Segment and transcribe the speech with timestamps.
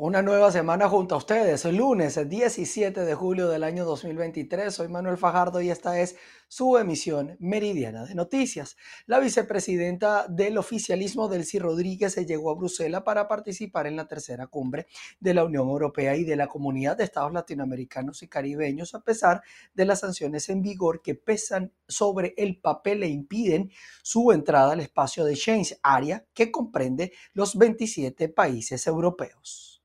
[0.00, 4.72] Una nueva semana junto a ustedes, lunes 17 de julio del año 2023.
[4.72, 6.14] Soy Manuel Fajardo y esta es
[6.46, 8.76] su emisión meridiana de noticias.
[9.06, 14.46] La vicepresidenta del oficialismo, Delcy Rodríguez, se llegó a Bruselas para participar en la tercera
[14.46, 14.86] cumbre
[15.18, 19.42] de la Unión Europea y de la Comunidad de Estados Latinoamericanos y Caribeños, a pesar
[19.74, 23.72] de las sanciones en vigor que pesan sobre el papel e impiden
[24.04, 29.78] su entrada al espacio de Schengen, área que comprende los 27 países europeos.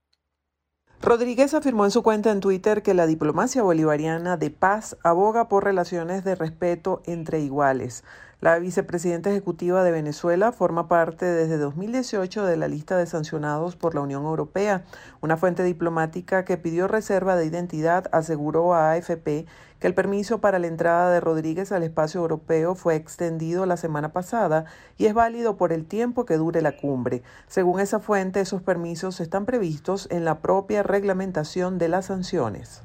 [1.04, 5.62] Rodríguez afirmó en su cuenta en Twitter que la diplomacia bolivariana de paz aboga por
[5.62, 8.04] relaciones de respeto entre iguales.
[8.44, 13.94] La vicepresidenta ejecutiva de Venezuela forma parte desde 2018 de la lista de sancionados por
[13.94, 14.84] la Unión Europea.
[15.22, 19.46] Una fuente diplomática que pidió reserva de identidad aseguró a AFP
[19.80, 24.12] que el permiso para la entrada de Rodríguez al espacio europeo fue extendido la semana
[24.12, 24.66] pasada
[24.98, 27.22] y es válido por el tiempo que dure la cumbre.
[27.46, 32.82] Según esa fuente, esos permisos están previstos en la propia reglamentación de las sanciones.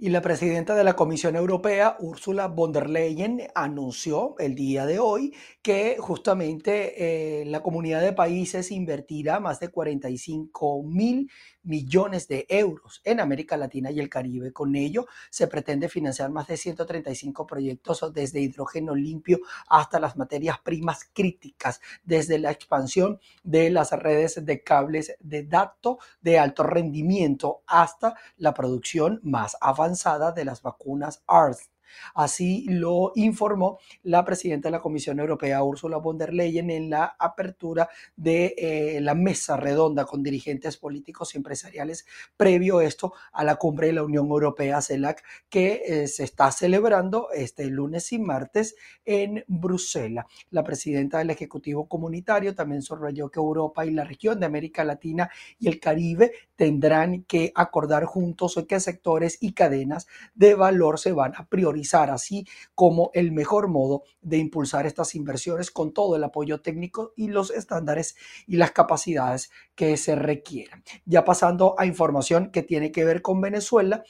[0.00, 5.00] Y la presidenta de la Comisión Europea, Ursula von der Leyen, anunció el día de
[5.00, 11.28] hoy que justamente eh, la comunidad de países invertirá más de 45 mil
[11.62, 14.52] millones de euros en América Latina y el Caribe.
[14.52, 20.58] Con ello se pretende financiar más de 135 proyectos desde hidrógeno limpio hasta las materias
[20.60, 27.62] primas críticas, desde la expansión de las redes de cables de datos de alto rendimiento
[27.66, 31.70] hasta la producción más avanzada de las vacunas ARS
[32.14, 37.16] Así lo informó la presidenta de la Comisión Europea, Ursula von der Leyen, en la
[37.18, 43.56] apertura de eh, la mesa redonda con dirigentes políticos y empresariales previo esto a la
[43.56, 48.76] cumbre de la Unión Europea, CELAC, que eh, se está celebrando este lunes y martes
[49.04, 50.26] en Bruselas.
[50.50, 55.30] La presidenta del Ejecutivo Comunitario también subrayó que Europa y la región de América Latina
[55.58, 61.32] y el Caribe tendrán que acordar juntos qué sectores y cadenas de valor se van
[61.36, 66.60] a priorizar así como el mejor modo de impulsar estas inversiones con todo el apoyo
[66.60, 68.16] técnico y los estándares
[68.48, 70.82] y las capacidades que se requieran.
[71.04, 74.02] Ya pasando a información que tiene que ver con Venezuela.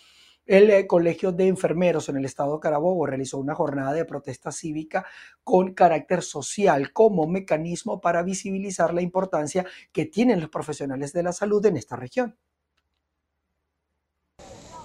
[0.48, 4.50] El eh, Colegio de Enfermeros en el estado de Carabobo realizó una jornada de protesta
[4.50, 5.04] cívica
[5.44, 11.32] con carácter social como mecanismo para visibilizar la importancia que tienen los profesionales de la
[11.32, 12.34] salud en esta región.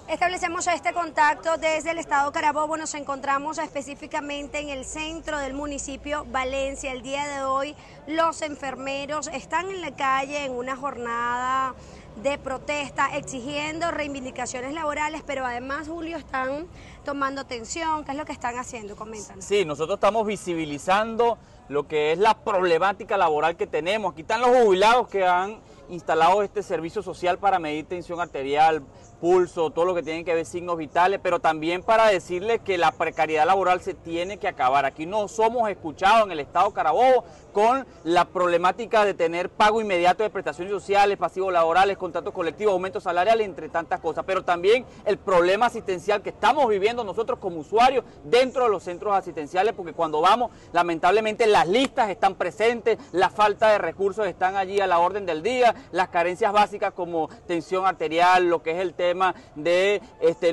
[0.06, 2.76] Establecemos este contacto desde el estado Carabobo.
[2.76, 6.92] Nos encontramos específicamente en el centro del municipio Valencia.
[6.92, 7.74] El día de hoy
[8.06, 11.74] los enfermeros están en la calle en una jornada
[12.22, 16.66] de protesta exigiendo reivindicaciones laborales, pero además, Julio, están
[17.04, 18.04] tomando atención.
[18.04, 18.96] ¿Qué es lo que están haciendo?
[18.96, 19.44] Coméntanos.
[19.44, 21.38] Sí, nosotros estamos visibilizando
[21.68, 24.12] lo que es la problemática laboral que tenemos.
[24.12, 28.82] Aquí están los jubilados que han instalado este servicio social para medir tensión arterial,
[29.24, 32.92] pulso, todo lo que tiene que ver signos vitales, pero también para decirles que la
[32.92, 34.84] precariedad laboral se tiene que acabar.
[34.84, 37.24] Aquí no somos escuchados en el Estado Carabobo
[37.54, 43.04] con la problemática de tener pago inmediato de prestaciones sociales, pasivos laborales, contratos colectivos, aumentos
[43.04, 48.04] salariales, entre tantas cosas, pero también el problema asistencial que estamos viviendo nosotros como usuarios
[48.24, 53.70] dentro de los centros asistenciales, porque cuando vamos, lamentablemente las listas están presentes, la falta
[53.70, 58.50] de recursos están allí a la orden del día, las carencias básicas como tensión arterial,
[58.50, 59.13] lo que es el tema
[59.54, 60.52] de este,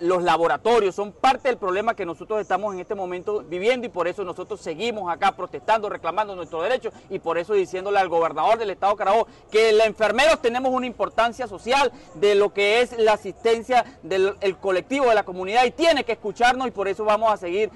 [0.00, 4.08] los laboratorios, son parte del problema que nosotros estamos en este momento viviendo y por
[4.08, 8.70] eso nosotros seguimos acá protestando, reclamando nuestros derechos y por eso diciéndole al gobernador del
[8.70, 13.84] estado Carabobo que los enfermeros tenemos una importancia social de lo que es la asistencia
[14.02, 17.70] del colectivo de la comunidad y tiene que escucharnos y por eso vamos a seguir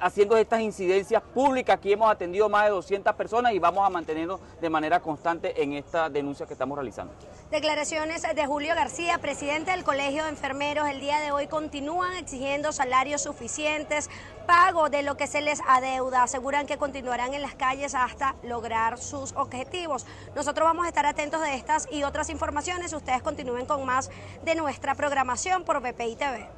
[0.00, 1.76] haciendo estas incidencias públicas.
[1.76, 5.72] Aquí hemos atendido más de 200 personas y vamos a mantenernos de manera constante en
[5.72, 7.12] esta denuncia que estamos realizando.
[7.50, 12.70] Declaraciones de Julio García, presidente del Colegio de Enfermeros, el día de hoy continúan exigiendo
[12.70, 14.08] salarios suficientes,
[14.46, 16.22] pago de lo que se les adeuda.
[16.22, 20.06] Aseguran que continuarán en las calles hasta lograr sus objetivos.
[20.36, 22.92] Nosotros vamos a estar atentos de estas y otras informaciones.
[22.92, 24.10] Ustedes continúen con más
[24.44, 26.48] de nuestra programación por BPI TV.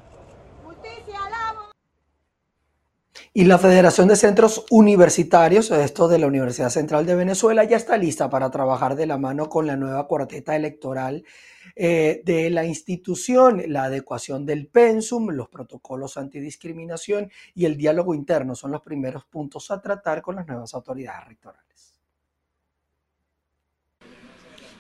[0.66, 1.20] Justicia,
[3.32, 7.96] y la Federación de Centros Universitarios, esto de la Universidad Central de Venezuela, ya está
[7.96, 11.24] lista para trabajar de la mano con la nueva cuarteta electoral
[11.78, 18.54] eh, de la institución, la adecuación del pensum, los protocolos antidiscriminación y el diálogo interno
[18.54, 21.66] son los primeros puntos a tratar con las nuevas autoridades rectorales.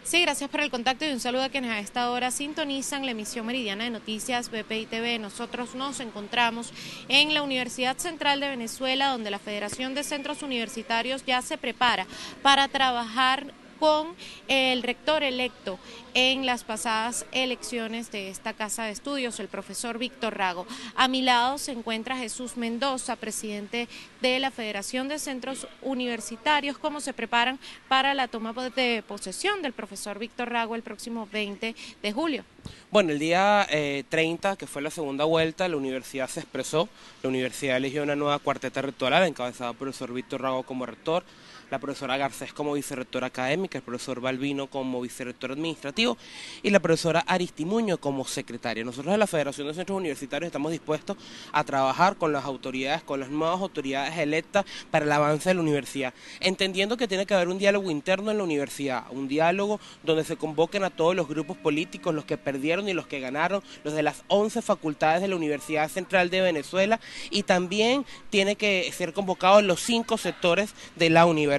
[0.06, 3.10] Sí, gracias por el contacto y un saludo a quienes a esta hora sintonizan la
[3.10, 5.18] emisión meridiana de noticias BPI TV.
[5.18, 6.72] Nosotros nos encontramos
[7.08, 12.06] en la Universidad Central de Venezuela, donde la Federación de Centros Universitarios ya se prepara
[12.40, 14.14] para trabajar con
[14.48, 15.78] el rector electo
[16.14, 20.66] en las pasadas elecciones de esta casa de estudios, el profesor Víctor Rago.
[20.94, 23.88] A mi lado se encuentra Jesús Mendoza, presidente
[24.22, 27.58] de la Federación de Centros Universitarios, cómo se preparan
[27.88, 32.44] para la toma de posesión del profesor Víctor Rago el próximo 20 de julio.
[32.90, 33.66] Bueno, el día
[34.08, 36.88] 30, eh, que fue la segunda vuelta, la universidad se expresó,
[37.22, 41.24] la universidad eligió una nueva cuarteta rectoral encabezada por el profesor Víctor Rago como rector,
[41.70, 46.16] la profesora Garcés como vicerrectora académica, el profesor Balbino como vicerrector administrativo
[46.62, 48.84] y la profesora Aristimuño como secretaria.
[48.84, 51.16] Nosotros en la Federación de Centros Universitarios estamos dispuestos
[51.52, 55.60] a trabajar con las autoridades, con las nuevas autoridades electas para el avance de la
[55.60, 60.24] universidad, entendiendo que tiene que haber un diálogo interno en la universidad, un diálogo donde
[60.24, 63.94] se convoquen a todos los grupos políticos, los que perdieron y los que ganaron, los
[63.94, 69.12] de las 11 facultades de la Universidad Central de Venezuela y también tiene que ser
[69.12, 71.55] convocados los cinco sectores de la universidad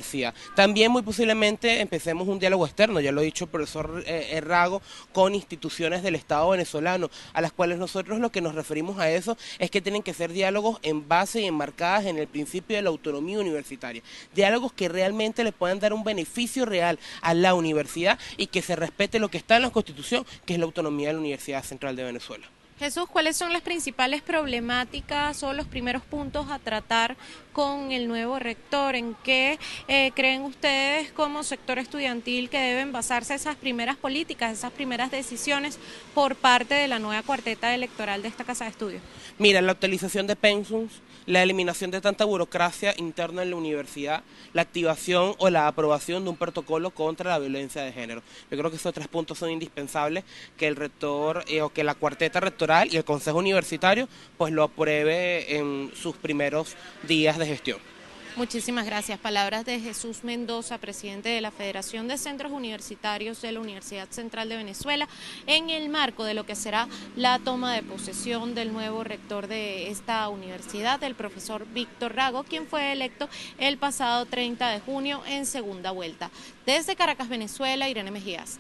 [0.56, 4.82] también muy posiblemente empecemos un diálogo externo, ya lo ha dicho el profesor eh, Errago,
[5.14, 9.38] con instituciones del Estado venezolano, a las cuales nosotros lo que nos referimos a eso
[9.60, 12.90] es que tienen que ser diálogos en base y enmarcadas en el principio de la
[12.90, 14.02] autonomía universitaria.
[14.34, 18.76] Diálogos que realmente le puedan dar un beneficio real a la universidad y que se
[18.76, 21.96] respete lo que está en la Constitución, que es la autonomía de la Universidad Central
[21.96, 22.48] de Venezuela.
[22.80, 27.18] Jesús, ¿cuáles son las principales problemáticas o los primeros puntos a tratar
[27.52, 28.96] con el nuevo rector?
[28.96, 29.58] ¿En qué
[29.88, 35.80] eh, creen ustedes como sector estudiantil que deben basarse esas primeras políticas, esas primeras decisiones
[36.14, 39.02] por parte de la nueva cuarteta electoral de esta Casa de Estudios?
[39.40, 44.64] Mira, la utilización de pensums, la eliminación de tanta burocracia interna en la universidad, la
[44.64, 48.24] activación o la aprobación de un protocolo contra la violencia de género.
[48.50, 50.24] Yo creo que esos tres puntos son indispensables
[50.58, 54.08] que el rector eh, o que la cuarteta rectoral y el Consejo Universitario
[54.38, 56.76] pues lo apruebe en sus primeros
[57.08, 57.97] días de gestión.
[58.38, 59.18] Muchísimas gracias.
[59.18, 64.48] Palabras de Jesús Mendoza, presidente de la Federación de Centros Universitarios de la Universidad Central
[64.48, 65.08] de Venezuela,
[65.48, 69.90] en el marco de lo que será la toma de posesión del nuevo rector de
[69.90, 75.48] esta universidad, el profesor Víctor Rago, quien fue electo el pasado 30 de junio en
[75.48, 76.30] segunda vuelta.
[76.64, 78.60] Desde Caracas, Venezuela, Irene Mejías.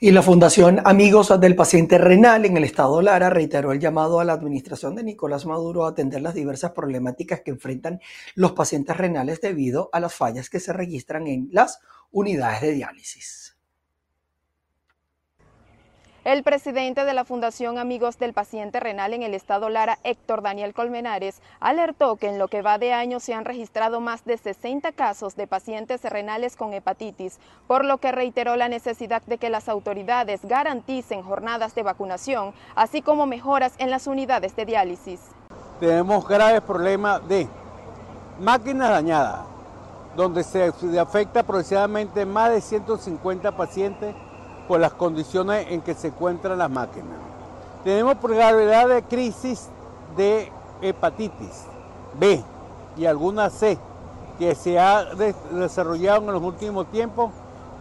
[0.00, 4.24] Y la Fundación Amigos del Paciente Renal en el Estado Lara reiteró el llamado a
[4.24, 8.00] la administración de Nicolás Maduro a atender las diversas problemáticas que enfrentan
[8.34, 11.80] los pacientes renales debido a las fallas que se registran en las
[12.10, 13.41] unidades de diálisis.
[16.24, 20.72] El presidente de la Fundación Amigos del Paciente Renal en el estado Lara, Héctor Daniel
[20.72, 24.92] Colmenares, alertó que en lo que va de año se han registrado más de 60
[24.92, 29.68] casos de pacientes renales con hepatitis, por lo que reiteró la necesidad de que las
[29.68, 35.18] autoridades garanticen jornadas de vacunación, así como mejoras en las unidades de diálisis.
[35.80, 37.48] Tenemos graves problemas de
[38.38, 39.40] máquinas dañadas,
[40.14, 44.14] donde se afecta aproximadamente más de 150 pacientes
[44.68, 47.18] por las condiciones en que se encuentran las máquinas.
[47.84, 49.68] Tenemos gravedad de crisis
[50.16, 50.50] de
[50.80, 51.64] hepatitis
[52.18, 52.42] B
[52.96, 53.78] y alguna C
[54.38, 55.04] que se ha
[55.52, 57.30] desarrollado en los últimos tiempos,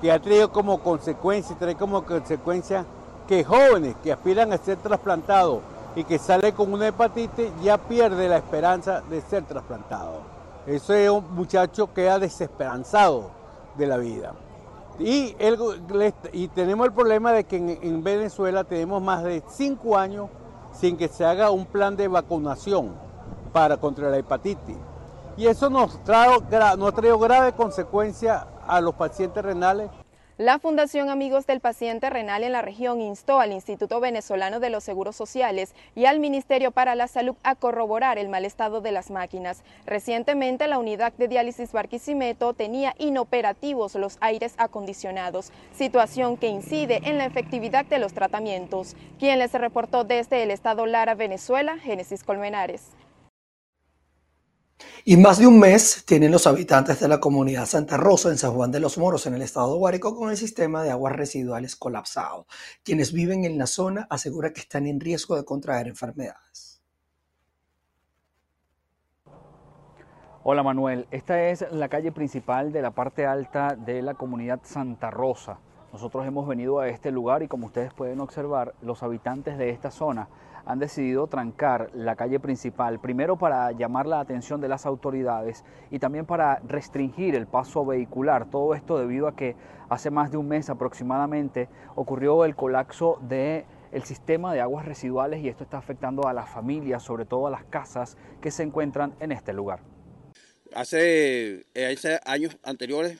[0.01, 2.85] que ha traído como consecuencia, trae como consecuencia
[3.27, 5.59] que jóvenes que aspiran a ser trasplantados
[5.95, 10.19] y que salen con una hepatitis ya pierde la esperanza de ser trasplantado.
[10.65, 13.31] Eso es un muchacho que ha desesperanzado
[13.77, 14.33] de la vida.
[14.99, 15.35] Y,
[16.53, 20.29] tenemos el problema de que en, Venezuela tenemos más de cinco años
[20.73, 22.93] sin que se haga un plan de vacunación
[23.51, 24.77] para contra la hepatitis.
[25.37, 26.37] Y eso nos, trae,
[26.77, 29.89] nos trae grave consecuencia a los pacientes renales
[30.41, 34.83] la Fundación Amigos del Paciente Renal en la región instó al Instituto Venezolano de los
[34.83, 39.11] Seguros Sociales y al Ministerio para la Salud a corroborar el mal estado de las
[39.11, 39.61] máquinas.
[39.85, 47.19] Recientemente la unidad de diálisis Barquisimeto tenía inoperativos los aires acondicionados, situación que incide en
[47.19, 48.95] la efectividad de los tratamientos.
[49.19, 52.95] Quien les reportó desde el estado Lara, Venezuela, Génesis Colmenares.
[55.03, 58.53] Y más de un mes tienen los habitantes de la comunidad Santa Rosa en San
[58.53, 61.75] Juan de los Moros, en el estado de Guárico, con el sistema de aguas residuales
[61.75, 62.45] colapsado.
[62.83, 66.81] Quienes viven en la zona aseguran que están en riesgo de contraer enfermedades.
[70.43, 75.11] Hola Manuel, esta es la calle principal de la parte alta de la comunidad Santa
[75.11, 75.59] Rosa.
[75.93, 79.91] Nosotros hemos venido a este lugar y como ustedes pueden observar, los habitantes de esta
[79.91, 80.29] zona
[80.65, 85.99] han decidido trancar la calle principal, primero para llamar la atención de las autoridades y
[85.99, 88.49] también para restringir el paso vehicular.
[88.49, 89.55] Todo esto debido a que
[89.89, 95.43] hace más de un mes aproximadamente ocurrió el colapso de el sistema de aguas residuales
[95.43, 99.13] y esto está afectando a las familias, sobre todo a las casas que se encuentran
[99.19, 99.81] en este lugar.
[100.73, 103.19] hace, hace años anteriores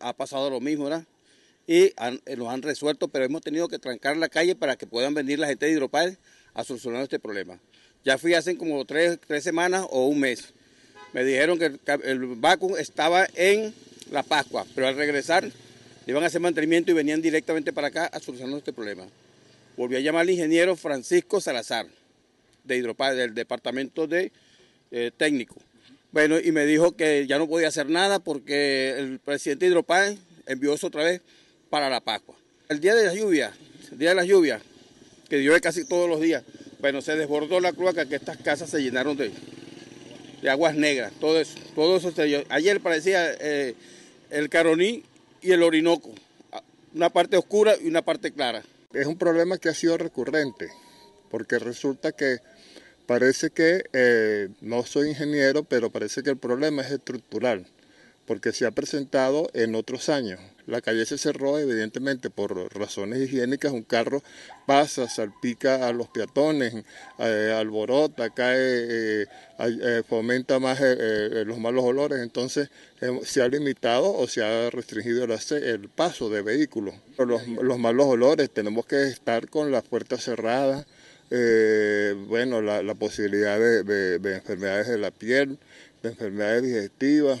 [0.00, 1.04] ha pasado lo mismo, ¿verdad?
[1.68, 1.92] Y
[2.38, 5.48] nos han resuelto, pero hemos tenido que trancar la calle para que puedan venir la
[5.48, 6.16] gente de Hidropal
[6.54, 7.60] a solucionar este problema.
[8.06, 10.54] Ya fui hace como tres, semanas o un mes.
[11.12, 12.38] Me dijeron que el, el
[12.78, 13.74] estaba en
[14.10, 15.50] La Pascua, pero al regresar
[16.06, 19.06] iban a hacer mantenimiento y venían directamente para acá a solucionar este problema.
[19.76, 21.86] Volví a llamar al ingeniero Francisco Salazar,
[22.64, 24.32] de Hidropal, del departamento de
[24.90, 25.56] eh, técnico.
[26.12, 30.72] Bueno, y me dijo que ya no podía hacer nada porque el presidente Hidropal envió
[30.72, 31.20] eso otra vez
[31.70, 32.36] para la Pascua.
[32.68, 33.52] El día de la lluvia,
[33.92, 34.62] el día de las lluvias,
[35.28, 36.42] que llueve casi todos los días,
[36.80, 39.32] bueno, se desbordó la cloaca que estas casas se llenaron de,
[40.42, 42.12] de aguas negras, todo eso, todo eso
[42.50, 43.74] Ayer parecía eh,
[44.30, 45.02] el Caroní
[45.42, 46.10] y el Orinoco,
[46.94, 48.62] una parte oscura y una parte clara.
[48.92, 50.68] Es un problema que ha sido recurrente,
[51.30, 52.38] porque resulta que
[53.06, 57.66] parece que, eh, no soy ingeniero, pero parece que el problema es estructural,
[58.28, 60.38] porque se ha presentado en otros años.
[60.66, 64.22] La calle se cerró evidentemente por razones higiénicas, un carro
[64.66, 66.74] pasa, salpica a los peatones,
[67.18, 69.26] eh, alborota, cae, eh,
[69.60, 70.78] eh, fomenta más
[71.46, 72.68] los malos olores, entonces
[73.24, 76.94] se ha limitado o se ha restringido el, paso de vehículos.
[77.16, 80.84] Los, malos olores, tenemos que estar con las puertas cerradas,
[81.30, 85.58] bueno, la, posibilidad de, enfermedades de la piel,
[86.02, 87.40] de enfermedades digestivas,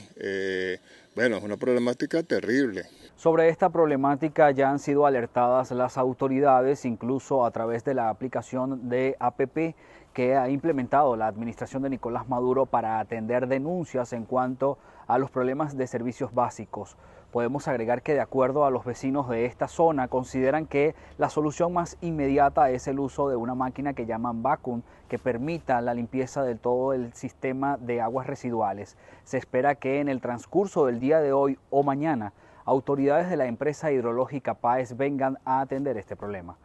[1.14, 2.84] bueno, es una problemática terrible.
[3.16, 8.88] Sobre esta problemática ya han sido alertadas las autoridades, incluso a través de la aplicación
[8.88, 9.74] de APP
[10.12, 15.30] que ha implementado la administración de Nicolás Maduro para atender denuncias en cuanto a los
[15.30, 16.96] problemas de servicios básicos.
[17.32, 21.74] Podemos agregar que de acuerdo a los vecinos de esta zona consideran que la solución
[21.74, 26.42] más inmediata es el uso de una máquina que llaman vacuum que permita la limpieza
[26.42, 28.96] de todo el sistema de aguas residuales.
[29.24, 32.32] Se espera que en el transcurso del día de hoy o mañana
[32.64, 36.56] autoridades de la empresa hidrológica PAES vengan a atender este problema.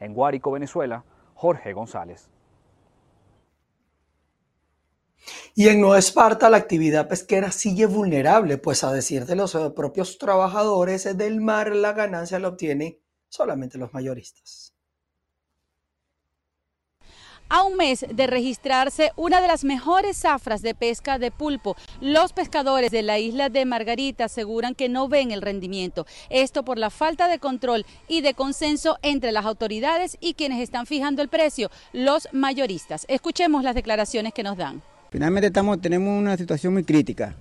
[0.00, 2.28] En Guárico, Venezuela, Jorge González.
[5.54, 9.70] Y en Nueva Esparta la actividad pesquera sigue vulnerable, pues a decir de los eh,
[9.74, 12.98] propios trabajadores del mar, la ganancia la obtienen
[13.28, 14.74] solamente los mayoristas.
[17.50, 22.34] A un mes de registrarse una de las mejores zafras de pesca de pulpo, los
[22.34, 26.06] pescadores de la isla de Margarita aseguran que no ven el rendimiento.
[26.28, 30.84] Esto por la falta de control y de consenso entre las autoridades y quienes están
[30.84, 33.06] fijando el precio, los mayoristas.
[33.08, 34.82] Escuchemos las declaraciones que nos dan.
[35.10, 37.34] Finalmente estamos, tenemos una situación muy crítica.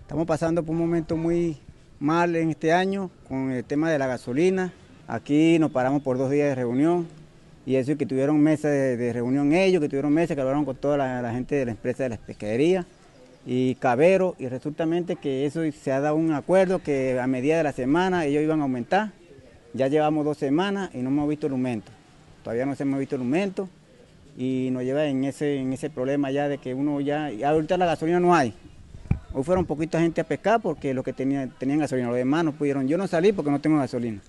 [0.00, 1.56] Estamos pasando por un momento muy
[2.00, 4.72] mal en este año con el tema de la gasolina.
[5.06, 7.06] Aquí nos paramos por dos días de reunión
[7.64, 10.96] y eso que tuvieron mesas de, reunión ellos, que tuvieron mesas que hablaron con toda
[10.96, 12.86] la, gente de la empresa de la pesquería
[13.46, 17.62] y Cabero y resultamente que eso se ha dado un acuerdo que a medida de
[17.62, 19.12] la semana ellos iban a aumentar.
[19.74, 21.92] Ya llevamos dos semanas y no hemos visto el aumento.
[22.42, 23.68] Todavía no se hemos visto el aumento
[24.36, 27.86] y nos lleva en ese, en ese problema ya de que uno ya, ahorita la
[27.86, 28.54] gasolina no hay.
[29.34, 32.52] Hoy fueron poquita gente a pescar porque los que tenían, tenían gasolina, los demás no
[32.52, 32.86] pudieron.
[32.88, 34.20] Yo no salí porque no tengo gasolina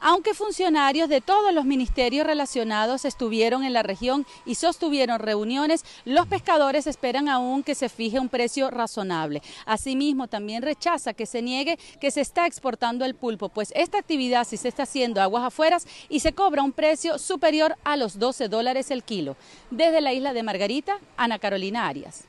[0.00, 6.26] aunque funcionarios de todos los ministerios relacionados estuvieron en la región y sostuvieron reuniones, los
[6.26, 9.42] pescadores esperan aún que se fije un precio razonable.
[9.64, 14.46] Asimismo, también rechaza que se niegue que se está exportando el pulpo, pues esta actividad
[14.46, 18.48] sí se está haciendo aguas afueras y se cobra un precio superior a los 12
[18.48, 19.36] dólares el kilo.
[19.70, 22.24] Desde la isla de Margarita, Ana Carolina Arias.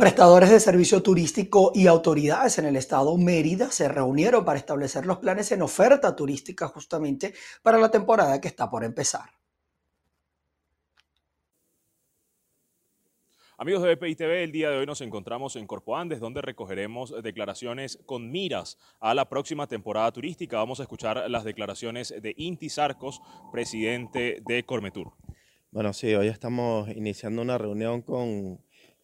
[0.00, 5.18] Prestadores de servicio turístico y autoridades en el estado Mérida se reunieron para establecer los
[5.18, 9.28] planes en oferta turística justamente para la temporada que está por empezar.
[13.58, 17.12] Amigos de BPI TV, el día de hoy nos encontramos en Corpo Andes, donde recogeremos
[17.22, 20.56] declaraciones con miras a la próxima temporada turística.
[20.56, 23.20] Vamos a escuchar las declaraciones de Inti Sarcos,
[23.52, 25.12] presidente de Cormetur.
[25.72, 28.60] Bueno, sí, hoy estamos iniciando una reunión con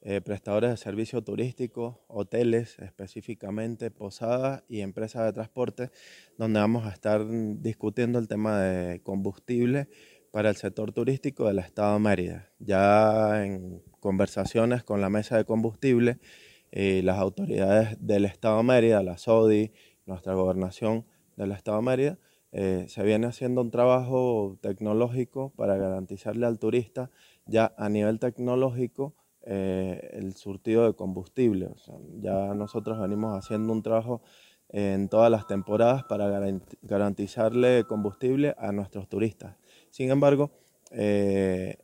[0.09, 5.91] eh, prestadores de servicios turísticos, hoteles específicamente, posadas y empresas de transporte,
[6.39, 9.89] donde vamos a estar discutiendo el tema de combustible
[10.31, 12.53] para el sector turístico del Estado de Mérida.
[12.61, 16.21] Ya en conversaciones con la mesa de combustible
[16.71, 19.73] y las autoridades del Estado de Mérida, la SODI,
[20.05, 22.19] nuestra gobernación del Estado de Mérida,
[22.53, 27.11] eh, se viene haciendo un trabajo tecnológico para garantizarle al turista
[27.45, 29.17] ya a nivel tecnológico
[29.49, 31.71] eh, el surtido de combustible.
[32.21, 34.21] ya nosotros venimos haciendo un trabajo
[34.71, 36.29] en todas las temporadas para
[36.83, 39.55] garantizarle combustible a nuestros turistas.
[39.91, 40.51] Sin embargo,
[40.91, 41.77] eh,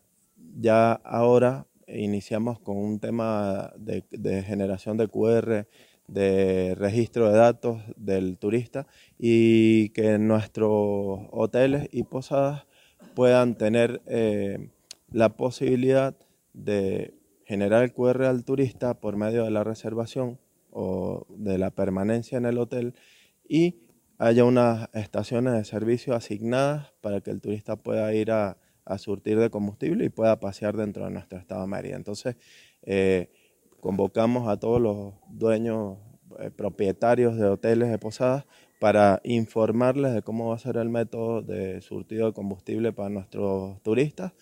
[0.59, 4.03] ya ahora iniciamos con un tema de,
[4.43, 5.69] generación de QR,
[6.09, 8.89] de registro de datos del turista
[9.19, 12.67] y que nuestros hoteles y posadas
[13.15, 14.69] puedan tener eh,
[15.13, 16.17] la posibilidad
[16.53, 17.15] de
[17.45, 20.39] generar el QR al turista por medio de la reservación
[20.71, 22.95] o de la permanencia en el hotel
[23.49, 23.77] y
[24.19, 28.57] haya unas estaciones de servicio asignadas para que el turista pueda ir a,
[28.99, 31.97] surtir de combustible y pueda pasear dentro de nuestro estado de Mérida.
[31.97, 32.37] Entonces,
[32.83, 33.31] eh,
[33.81, 35.99] convocamos a todos los dueños,
[36.41, 38.45] eh, propietarios de hoteles, de posadas,
[38.81, 43.81] para informarles de cómo va a ser el método de surtido de combustible para nuestros
[43.83, 44.33] turistas.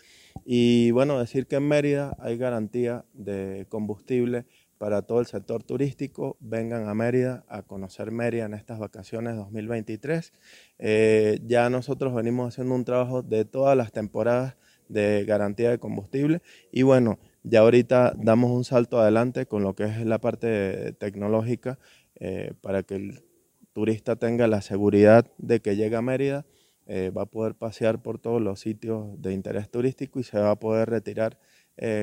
[0.44, 4.46] Y bueno, decir que en Mérida hay garantía de combustible
[4.78, 6.36] para todo el sector turístico.
[6.40, 10.32] Vengan a Mérida a conocer Mérida en estas vacaciones 2023.
[10.78, 14.56] Eh, ya nosotros venimos haciendo un trabajo de todas las temporadas
[14.88, 19.84] de garantía de combustible y bueno, ya ahorita damos un salto adelante con lo que
[19.84, 21.78] es la parte tecnológica
[22.16, 23.22] eh, para que el
[23.72, 26.44] turista tenga la seguridad de que llega a Mérida,
[26.90, 30.50] eh, va a poder pasear por todos los sitios de interés turístico y se va
[30.50, 31.38] a poder retirar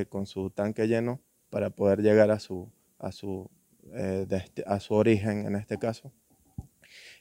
[0.10, 3.50] con su tanque lleno para poder llegar a su, a su,
[3.94, 4.27] eh,
[4.65, 6.12] a su origen en este caso.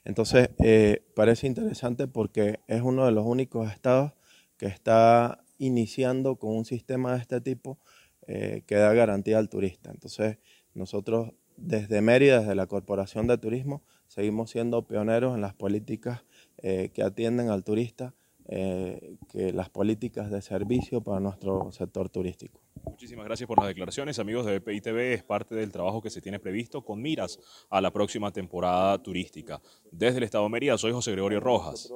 [0.04, 4.12] Entonces, eh, parece interesante porque es uno de los únicos estados
[4.56, 7.78] que está iniciando con un sistema de este tipo
[8.26, 9.90] eh, que da garantía al turista.
[9.90, 10.38] Entonces,
[10.74, 16.24] nosotros desde Mérida, desde la Corporación de Turismo, seguimos siendo pioneros en las políticas
[16.60, 18.14] que atienden al turista,
[18.48, 22.60] que las políticas de servicio para nuestro sector turístico.
[22.84, 25.14] Muchísimas gracias por las declaraciones, amigos de BPI TV.
[25.14, 29.60] Es parte del trabajo que se tiene previsto con miras a la próxima temporada turística.
[29.90, 31.92] Desde el Estado de Mérida, soy José Gregorio Rojas,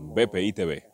[0.00, 0.84] BPI TV.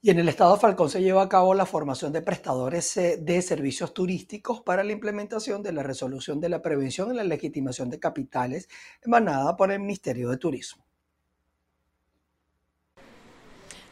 [0.00, 3.42] Y en el Estado Falcón se lleva a cabo la formación de prestadores eh, de
[3.42, 7.98] servicios turísticos para la implementación de la resolución de la prevención y la legitimación de
[7.98, 8.68] capitales
[9.02, 10.87] emanada por el Ministerio de Turismo.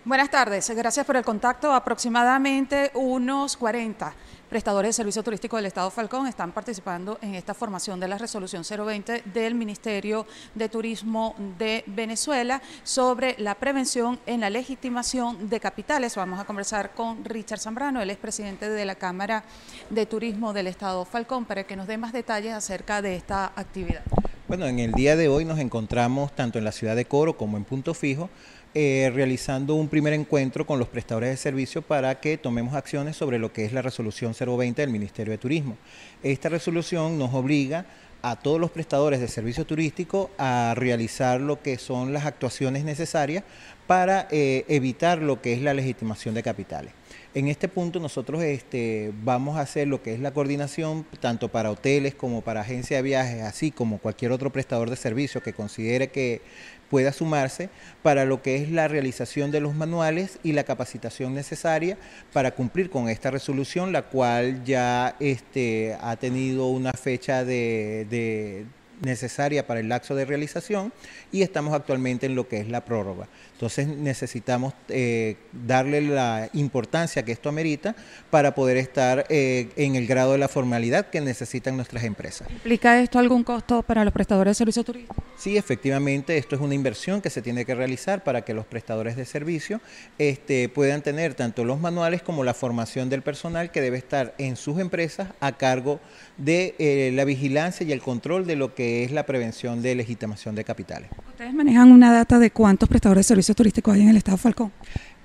[0.07, 1.73] Buenas tardes, gracias por el contacto.
[1.73, 4.15] Aproximadamente unos 40
[4.49, 8.63] prestadores de servicio turístico del Estado Falcón están participando en esta formación de la resolución
[8.63, 16.15] 020 del Ministerio de Turismo de Venezuela sobre la prevención en la legitimación de capitales.
[16.15, 19.43] Vamos a conversar con Richard Zambrano, él es presidente de la Cámara
[19.91, 24.05] de Turismo del Estado Falcón, para que nos dé más detalles acerca de esta actividad.
[24.47, 27.57] Bueno, en el día de hoy nos encontramos tanto en la ciudad de Coro como
[27.57, 28.31] en Punto Fijo
[28.79, 33.39] eh, realizando un primer encuentro con los prestadores de servicio para que tomemos acciones sobre
[33.39, 35.79] lo que es la resolución 020 del Ministerio de Turismo.
[36.23, 37.87] Esta resolución nos obliga
[38.21, 43.45] a todos los prestadores de servicio turístico a realizar lo que son las actuaciones necesarias
[43.87, 46.93] para eh, evitar lo que es la legitimación de capitales.
[47.35, 51.71] En este punto nosotros este, vamos a hacer lo que es la coordinación tanto para
[51.71, 56.09] hoteles como para agencias de viajes, así como cualquier otro prestador de servicio que considere
[56.09, 56.41] que
[56.89, 57.69] pueda sumarse
[58.03, 61.99] para lo que es la realización de los manuales y la capacitación necesaria
[62.33, 68.65] para cumplir con esta resolución, la cual ya este, ha tenido una fecha de
[69.03, 70.93] necesaria para el lapso de realización
[71.33, 73.29] y estamos actualmente en lo que es la prórroga.
[73.53, 77.95] Entonces necesitamos eh, darle la importancia que esto amerita
[78.31, 82.49] para poder estar eh, en el grado de la formalidad que necesitan nuestras empresas.
[82.51, 85.26] ¿Implica esto algún costo para los prestadores de servicios turísticos?
[85.37, 89.17] Sí, efectivamente, esto es una inversión que se tiene que realizar para que los prestadores
[89.17, 89.83] de servicio
[90.19, 94.57] este, puedan tener tanto los manuales como la formación del personal que debe estar en
[94.57, 96.01] sus empresas a cargo
[96.39, 100.55] de eh, la vigilancia y el control de lo que es la prevención de legitimación
[100.55, 101.11] de capitales.
[101.29, 104.73] ¿Ustedes manejan una data de cuántos prestadores de servicios turísticos hay en el estado Falcón?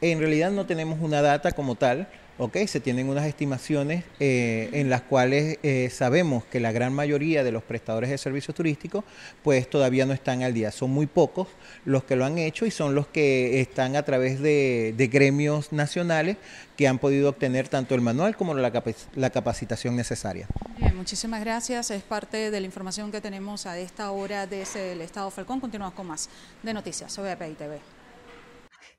[0.02, 2.10] En realidad no tenemos una data como tal,
[2.41, 2.58] ¿ok?
[2.65, 7.51] Se tienen unas estimaciones eh, en las cuales eh, sabemos que la gran mayoría de
[7.51, 9.04] los prestadores de servicios turísticos
[9.43, 10.71] pues todavía no están al día.
[10.71, 11.47] Son muy pocos
[11.86, 16.38] los que lo han hecho y son los que están a través de, gremios nacionales
[16.77, 18.71] que han podido obtener tanto el manual como la,
[19.15, 20.47] la capacitación necesaria.
[20.77, 21.91] Bien, muchísimas gracias.
[21.91, 25.60] Es parte de la información que tenemos a esta hora desde el Estado Falcón.
[25.60, 26.30] Continuamos con más
[26.63, 28.00] de noticias sobre API TV.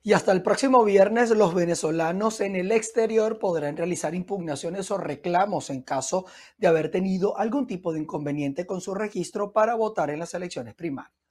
[0.05, 5.69] Y hasta el próximo viernes los venezolanos en el exterior podrán realizar impugnaciones o reclamos
[5.69, 6.25] en caso
[6.57, 10.73] de haber tenido algún tipo de inconveniente con su registro para votar en las elecciones
[10.75, 11.22] primarias.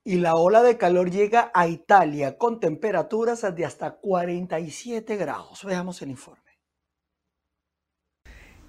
[0.03, 5.65] Y la ola de calor llega a Italia con temperaturas de hasta 47 grados.
[5.65, 6.46] Veamos el informe.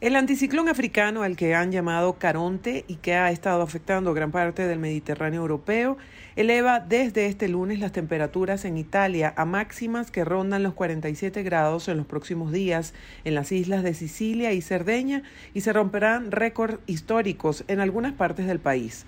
[0.00, 4.64] El anticiclón africano, al que han llamado Caronte y que ha estado afectando gran parte
[4.64, 5.96] del Mediterráneo europeo,
[6.36, 11.88] eleva desde este lunes las temperaturas en Italia a máximas que rondan los 47 grados
[11.88, 16.78] en los próximos días en las islas de Sicilia y Cerdeña y se romperán récords
[16.86, 19.04] históricos en algunas partes del país.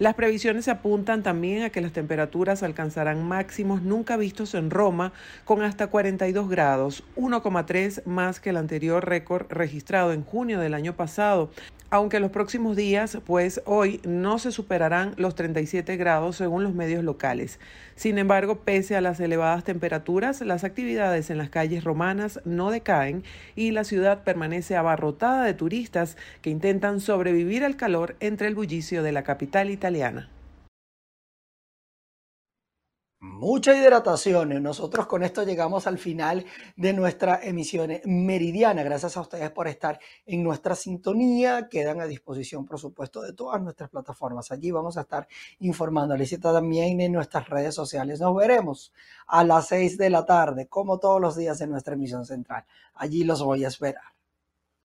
[0.00, 5.12] Las previsiones apuntan también a que las temperaturas alcanzarán máximos nunca vistos en Roma
[5.44, 10.96] con hasta 42 grados, 1,3 más que el anterior récord registrado en junio del año
[10.96, 11.50] pasado,
[11.94, 17.04] aunque los próximos días, pues hoy no se superarán los 37 grados según los medios
[17.04, 17.60] locales.
[17.94, 23.22] Sin embargo, pese a las elevadas temperaturas, las actividades en las calles romanas no decaen
[23.54, 29.04] y la ciudad permanece abarrotada de turistas que intentan sobrevivir al calor entre el bullicio
[29.04, 30.33] de la capital italiana.
[33.26, 34.62] Mucha hidratación.
[34.62, 36.44] Nosotros con esto llegamos al final
[36.76, 38.82] de nuestra emisión meridiana.
[38.82, 41.68] Gracias a ustedes por estar en nuestra sintonía.
[41.70, 44.52] Quedan a disposición, por supuesto, de todas nuestras plataformas.
[44.52, 45.26] Allí vamos a estar
[45.60, 48.20] informándoles y también en nuestras redes sociales.
[48.20, 48.92] Nos veremos
[49.26, 52.66] a las seis de la tarde, como todos los días en nuestra emisión central.
[52.94, 54.13] Allí los voy a esperar.